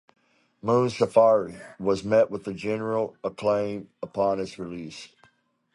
[0.63, 5.09] "Moon Safari" was met with general acclaim upon its release.